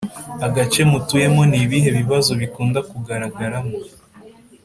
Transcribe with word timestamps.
agace 0.47 0.79
mutuyemo 0.91 1.41
ni 1.49 1.57
ibihe 1.65 1.89
bibazo 1.99 2.31
bikunda 2.41 2.79
kugaragaramo 2.89 3.75